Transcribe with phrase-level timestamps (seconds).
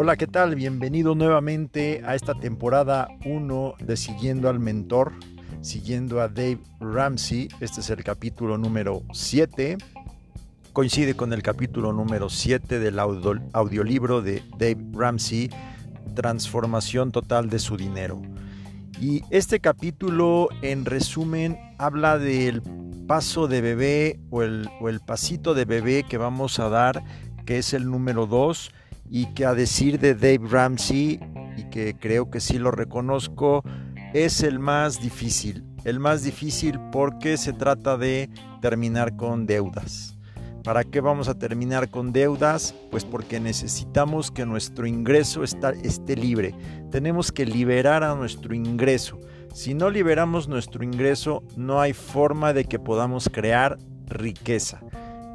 [0.00, 0.54] Hola, ¿qué tal?
[0.54, 5.12] Bienvenido nuevamente a esta temporada 1 de Siguiendo al Mentor,
[5.60, 7.48] siguiendo a Dave Ramsey.
[7.60, 9.76] Este es el capítulo número 7.
[10.72, 15.50] Coincide con el capítulo número 7 del audiolibro de Dave Ramsey,
[16.14, 18.22] Transformación Total de su Dinero.
[19.00, 22.62] Y este capítulo, en resumen, habla del
[23.06, 27.02] paso de bebé o el, o el pasito de bebé que vamos a dar,
[27.46, 28.70] que es el número 2
[29.10, 31.20] y que a decir de Dave Ramsey,
[31.56, 33.62] y que creo que sí lo reconozco,
[34.14, 35.64] es el más difícil.
[35.84, 38.28] El más difícil porque se trata de
[38.60, 40.16] terminar con deudas.
[40.64, 42.74] ¿Para qué vamos a terminar con deudas?
[42.90, 46.54] Pues porque necesitamos que nuestro ingreso esté libre.
[46.90, 49.18] Tenemos que liberar a nuestro ingreso.
[49.52, 54.80] Si no liberamos nuestro ingreso, no hay forma de que podamos crear riqueza.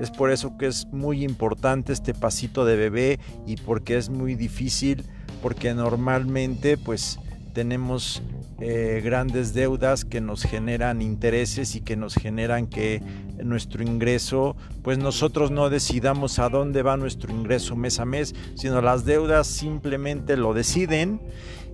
[0.00, 4.34] Es por eso que es muy importante este pasito de bebé y porque es muy
[4.34, 5.04] difícil,
[5.42, 7.18] porque normalmente pues
[7.52, 8.22] tenemos
[8.60, 13.02] eh, grandes deudas que nos generan intereses y que nos generan que
[13.44, 18.80] nuestro ingreso, pues nosotros no decidamos a dónde va nuestro ingreso mes a mes, sino
[18.80, 21.20] las deudas simplemente lo deciden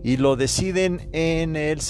[0.03, 1.81] y lo deciden en el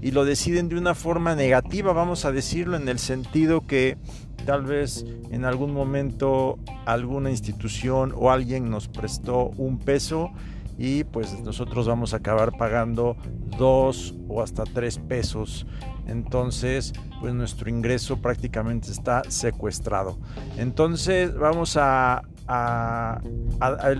[0.00, 3.98] y lo deciden de una forma negativa, vamos a decirlo, en el sentido que
[4.46, 10.30] tal vez en algún momento alguna institución o alguien nos prestó un peso
[10.78, 13.16] y pues nosotros vamos a acabar pagando
[13.58, 15.66] dos o hasta tres pesos.
[16.06, 20.18] Entonces, pues nuestro ingreso prácticamente está secuestrado.
[20.56, 22.22] Entonces, vamos a,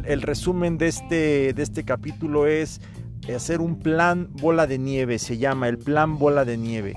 [0.07, 2.81] el, resumen de este, de este capítulo es
[3.35, 6.97] hacer un plan bola de nieve, se llama el plan bola de nieve.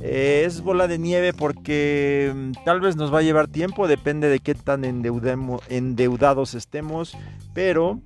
[0.00, 4.28] Eh, es bola de nieve porque mm, tal vez nos va a llevar tiempo, depende
[4.28, 7.16] de qué tan endeudados estemos,
[7.54, 8.00] pero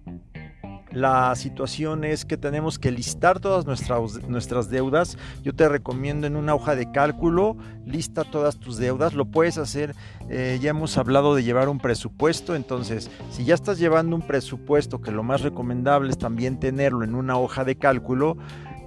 [0.93, 5.19] la situación es que tenemos que listar todas nuestras, nuestras deudas.
[5.43, 9.15] Yo te recomiendo en una hoja de cálculo, lista todas tus deudas.
[9.15, 9.95] Lo puedes hacer,
[10.31, 12.55] eh, ya hemos hablado de llevar un presupuesto.
[12.55, 17.15] Entonces, si ya estás llevando un presupuesto, que lo más recomendable es también tenerlo en
[17.15, 18.39] una hoja de cálculo,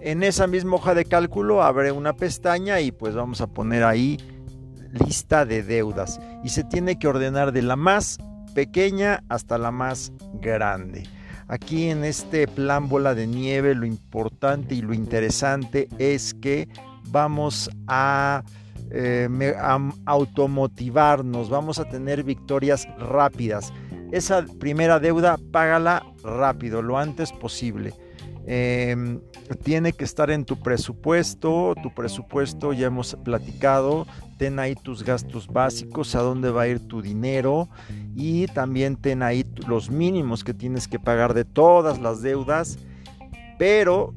[0.02, 4.18] en esa misma hoja de cálculo abre una pestaña y pues vamos a poner ahí
[4.92, 6.20] lista de deudas.
[6.44, 8.18] Y se tiene que ordenar de la más
[8.56, 11.04] pequeña hasta la más grande.
[11.48, 16.68] Aquí en este plan bola de nieve lo importante y lo interesante es que
[17.10, 18.44] vamos a,
[18.92, 23.74] eh, a automotivarnos, vamos a tener victorias rápidas.
[24.12, 27.94] Esa primera deuda págala rápido, lo antes posible.
[28.46, 29.20] Em,
[29.64, 34.08] tiene que estar en tu presupuesto, tu presupuesto ya hemos platicado,
[34.38, 37.70] ten ahí tus gastos básicos, a dónde va a ir tu dinero
[38.16, 42.80] y también ten ahí los mínimos que tienes que pagar de todas las deudas,
[43.60, 44.16] pero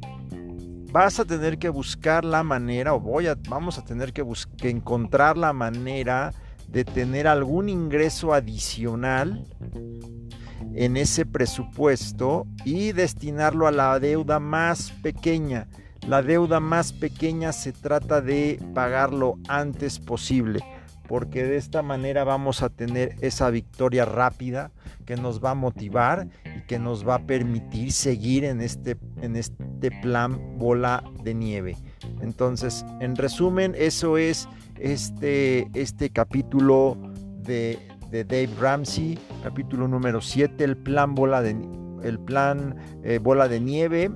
[0.90, 4.24] vas a tener que buscar la manera o voy a, vamos a tener que,
[4.56, 6.32] que encontrar la manera
[6.68, 9.44] de tener algún ingreso adicional
[10.74, 15.68] en ese presupuesto y destinarlo a la deuda más pequeña.
[16.06, 20.60] La deuda más pequeña se trata de pagarlo antes posible,
[21.08, 24.70] porque de esta manera vamos a tener esa victoria rápida
[25.06, 29.36] que nos va a motivar y que nos va a permitir seguir en este, en
[29.36, 31.76] este plan bola de nieve.
[32.20, 34.48] Entonces, en resumen, eso es
[34.78, 36.98] este, este capítulo
[37.42, 37.78] de,
[38.14, 41.56] de Dave Ramsey, capítulo número 7, el plan bola de,
[42.04, 44.08] el plan, eh, bola de nieve,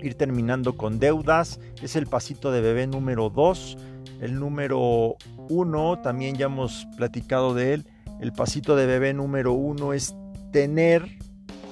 [0.00, 3.76] ir terminando con deudas, es el pasito de bebé número 2,
[4.22, 5.16] el número
[5.50, 7.86] 1, también ya hemos platicado de él,
[8.22, 10.16] el pasito de bebé número 1 es
[10.50, 11.06] tener,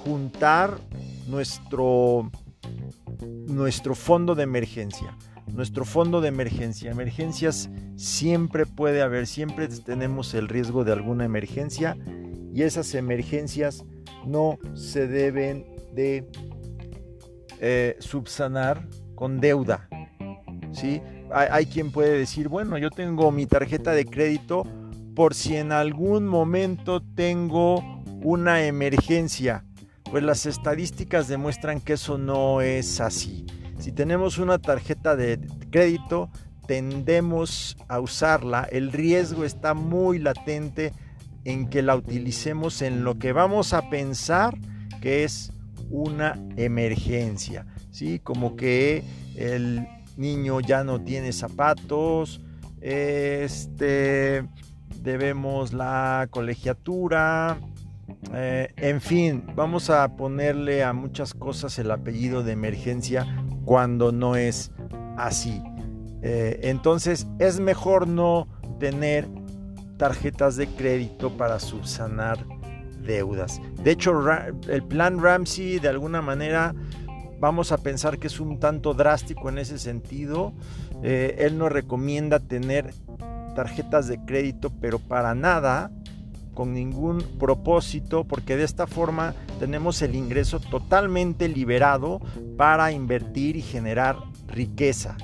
[0.05, 0.77] juntar
[1.29, 2.31] nuestro,
[3.47, 5.17] nuestro fondo de emergencia
[5.49, 6.91] nuestro fondo de emergencia.
[6.91, 11.97] Emergencias siempre puede haber, siempre tenemos el riesgo de alguna emergencia
[12.55, 13.85] y esas emergencias
[14.27, 16.29] no se deben de
[17.61, 19.89] eh, subsanar con deuda.
[20.73, 21.01] ¿sí?
[21.33, 24.65] Hay, hay quien puede decir, bueno, yo tengo mi tarjeta de crédito
[25.15, 29.65] por si en algún momento tengo una emergencia.
[30.11, 33.47] Pues las estadísticas demuestran que eso no es así.
[33.83, 35.41] Si tenemos una tarjeta de
[35.73, 36.31] crédito,
[36.69, 38.63] tendemos a usarla.
[38.71, 40.93] El riesgo está muy latente
[41.45, 44.57] en que la utilicemos en lo que vamos a pensar
[45.01, 45.53] que es
[45.91, 47.67] una emergencia.
[47.91, 48.21] ¿sí?
[48.21, 49.03] Como que
[49.35, 49.85] el
[50.17, 52.41] niño ya no tiene zapatos,
[52.81, 54.45] este,
[55.03, 57.59] debemos la colegiatura,
[58.33, 63.27] eh, en fin, vamos a ponerle a muchas cosas el apellido de emergencia
[63.65, 64.71] cuando no es
[65.17, 65.63] así.
[66.23, 68.47] Eh, entonces es mejor no
[68.79, 69.29] tener
[69.97, 72.39] tarjetas de crédito para subsanar
[73.05, 73.61] deudas.
[73.83, 74.13] De hecho,
[74.69, 76.75] el plan Ramsey de alguna manera
[77.41, 80.53] vamos a pensar que es un tanto drástico en ese sentido.
[81.03, 82.95] Eh, él nos recomienda tener
[83.57, 85.91] tarjetas de crédito, pero para nada,
[86.55, 92.21] con ningún propósito, porque de esta forma tenemos el ingreso totalmente liberado
[92.57, 94.17] para invertir y generar
[94.49, 95.17] riqueza.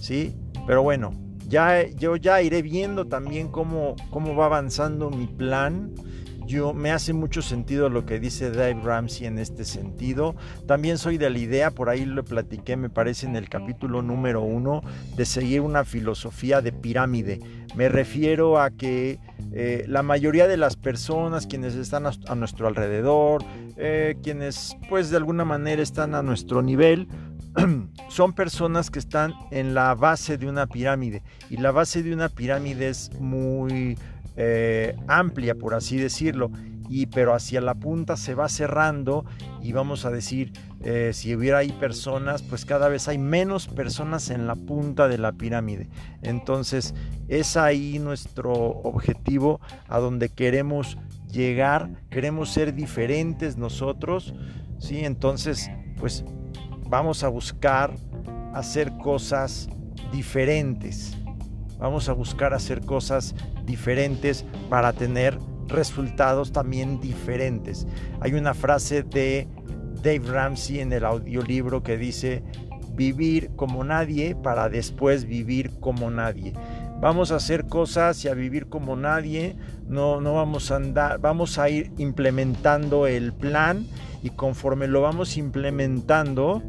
[0.00, 0.34] ¿Sí?
[0.66, 1.12] Pero bueno,
[1.48, 5.92] ya, yo ya iré viendo también cómo, cómo va avanzando mi plan
[6.52, 10.36] yo me hace mucho sentido lo que dice Dave Ramsey en este sentido.
[10.66, 14.42] También soy de la idea, por ahí lo platiqué, me parece, en el capítulo número
[14.42, 14.82] uno,
[15.16, 17.40] de seguir una filosofía de pirámide.
[17.74, 19.18] Me refiero a que
[19.52, 23.42] eh, la mayoría de las personas, quienes están a, nuestro alrededor,
[23.78, 27.08] eh, quienes pues de alguna manera están a nuestro nivel,
[28.08, 31.22] son personas que están en la base de una pirámide.
[31.48, 33.96] Y la base de una pirámide es muy
[34.36, 36.50] eh, amplia, por así decirlo,
[36.88, 39.24] y pero hacia la punta se va cerrando
[39.62, 40.52] y vamos a decir,
[40.82, 45.18] eh, si hubiera ahí personas, pues cada vez hay menos personas en la punta de
[45.18, 45.88] la pirámide.
[46.22, 46.94] Entonces
[47.28, 50.98] es ahí nuestro objetivo a donde queremos
[51.30, 54.34] llegar, queremos ser diferentes nosotros,
[54.78, 55.04] ¿sí?
[55.04, 56.24] Entonces, pues
[56.88, 57.94] vamos a buscar
[58.52, 59.68] hacer cosas
[60.12, 61.16] diferentes.
[61.78, 65.38] Vamos a buscar hacer cosas diferentes para tener
[65.68, 67.86] resultados también diferentes.
[68.20, 69.48] Hay una frase de
[70.02, 72.42] Dave Ramsey en el audiolibro que dice,
[72.94, 76.52] vivir como nadie para después vivir como nadie.
[77.00, 79.56] Vamos a hacer cosas y a vivir como nadie,
[79.88, 83.86] no, no vamos a andar, vamos a ir implementando el plan
[84.22, 86.62] y conforme lo vamos implementando,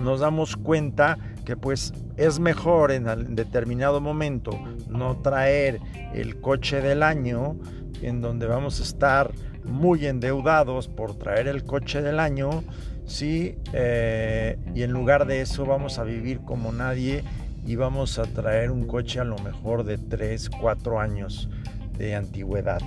[0.00, 4.50] nos damos cuenta que pues es mejor en determinado momento
[4.90, 5.80] no traer
[6.12, 7.56] el coche del año
[8.02, 9.30] en donde vamos a estar
[9.64, 12.64] muy endeudados por traer el coche del año,
[13.06, 13.56] ¿sí?
[13.72, 17.24] Eh, y en lugar de eso vamos a vivir como nadie
[17.64, 21.48] y vamos a traer un coche a lo mejor de 3, 4 años
[21.96, 22.80] de antigüedad,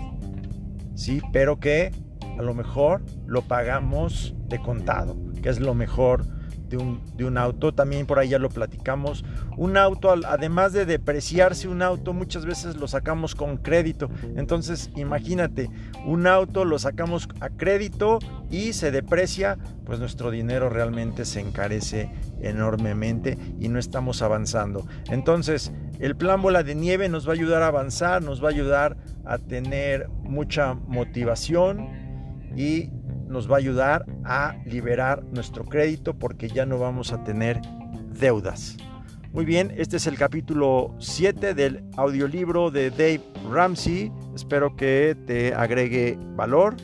[0.96, 1.22] ¿sí?
[1.32, 1.92] Pero que
[2.38, 6.26] a lo mejor lo pagamos de contado, que es lo mejor
[6.70, 6.78] de
[7.26, 7.74] un, auto.
[7.74, 9.26] También por ahí ya lo platicamos.
[9.58, 14.10] Un auto, además de depreciarse un auto, muchas veces lo sacamos con crédito.
[14.36, 15.70] Entonces, imagínate,
[16.06, 18.20] un auto lo sacamos a crédito
[18.50, 22.12] y se deprecia, pues nuestro dinero realmente se encarece
[22.42, 24.88] enormemente y no estamos avanzando.
[25.10, 28.52] Entonces, el plan bola de nieve nos va a ayudar a avanzar, nos va a
[28.52, 31.90] ayudar a tener mucha motivación
[32.56, 32.90] y
[33.30, 37.62] nos va a ayudar a liberar nuestro crédito porque ya no vamos a tener
[38.20, 38.76] deudas.
[39.32, 44.12] Muy bien, este es el capítulo 7 del audiolibro de Dave Ramsey.
[44.34, 46.76] Espero que te agregue valor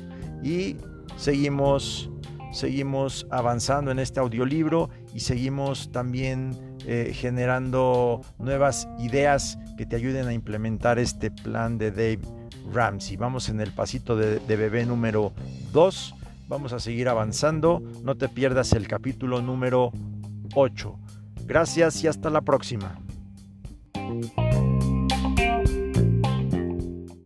[0.43, 0.77] y
[1.17, 2.11] seguimos,
[2.53, 6.51] seguimos avanzando en este audiolibro y seguimos también
[6.85, 12.19] eh, generando nuevas ideas que te ayuden a implementar este plan de Dave
[12.71, 13.17] Ramsey.
[13.17, 15.33] Vamos en el pasito de, de bebé número
[15.73, 16.13] 2
[16.47, 17.81] Vamos a seguir avanzando.
[18.03, 19.91] No te pierdas el capítulo número
[20.53, 20.99] 8.
[21.45, 22.99] Gracias y hasta la próxima.